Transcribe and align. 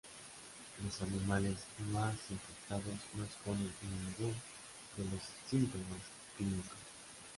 Los 0.83 0.99
animales 1.03 1.57
más 1.93 2.15
infectados 2.31 2.99
no 3.13 3.23
exponen 3.23 3.71
ningún 3.83 4.33
de 4.97 5.05
los 5.05 5.21
síntomas 5.47 5.99
clínicos. 6.35 6.79